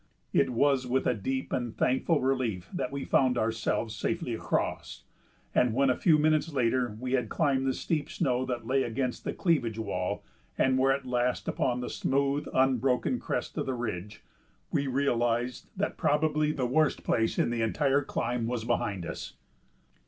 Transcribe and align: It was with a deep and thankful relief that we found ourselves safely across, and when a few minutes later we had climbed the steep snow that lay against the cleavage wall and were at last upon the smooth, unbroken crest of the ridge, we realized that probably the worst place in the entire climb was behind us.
It 0.33 0.49
was 0.49 0.87
with 0.87 1.05
a 1.05 1.13
deep 1.13 1.53
and 1.53 1.77
thankful 1.77 2.21
relief 2.21 2.71
that 2.73 2.91
we 2.91 3.05
found 3.05 3.37
ourselves 3.37 3.95
safely 3.95 4.33
across, 4.33 5.03
and 5.53 5.75
when 5.75 5.91
a 5.91 5.95
few 5.95 6.17
minutes 6.17 6.51
later 6.51 6.97
we 6.99 7.11
had 7.11 7.29
climbed 7.29 7.67
the 7.67 7.73
steep 7.75 8.09
snow 8.09 8.43
that 8.47 8.65
lay 8.65 8.81
against 8.81 9.25
the 9.25 9.31
cleavage 9.33 9.77
wall 9.77 10.23
and 10.57 10.79
were 10.79 10.91
at 10.91 11.05
last 11.05 11.47
upon 11.47 11.81
the 11.81 11.87
smooth, 11.91 12.47
unbroken 12.51 13.19
crest 13.19 13.59
of 13.59 13.67
the 13.67 13.75
ridge, 13.75 14.23
we 14.71 14.87
realized 14.87 15.69
that 15.77 15.97
probably 15.97 16.51
the 16.51 16.65
worst 16.65 17.03
place 17.03 17.37
in 17.37 17.51
the 17.51 17.61
entire 17.61 18.01
climb 18.01 18.47
was 18.47 18.63
behind 18.65 19.05
us. 19.05 19.35